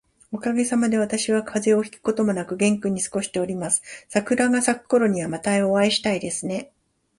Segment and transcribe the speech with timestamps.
[0.31, 3.83] おかげさまで、私は風邪をひくこともなく元気に過ごしています。
[4.09, 6.71] 桜が咲くころには、またお会いしたいですね。